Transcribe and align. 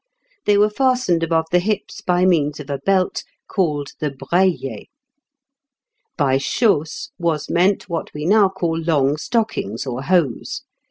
They 0.47 0.57
were 0.57 0.71
fastened 0.71 1.21
above 1.21 1.45
the 1.51 1.59
hips 1.59 2.01
by 2.01 2.25
means 2.25 2.59
of 2.59 2.71
a 2.71 2.79
belt 2.79 3.23
called 3.47 3.91
the 3.99 4.09
braier. 4.09 4.85
"By 6.17 6.39
chausses 6.39 7.11
was 7.19 7.51
meant 7.51 7.87
what 7.87 8.11
we 8.11 8.25
now 8.25 8.49
call 8.49 8.79
long 8.79 9.17
stockings 9.17 9.85
or 9.85 10.01
hose. 10.01 10.63